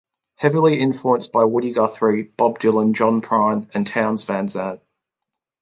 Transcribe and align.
Heavily 0.37 0.79
influenced 0.79 1.31
by 1.31 1.43
Woody 1.43 1.73
Guthrie, 1.73 2.23
Bob 2.23 2.57
Dylan, 2.57 2.93
John 2.93 3.21
Prine, 3.21 3.69
and 3.75 3.85
Townes 3.85 4.23
Van 4.23 4.47
Zandt. 4.47 4.81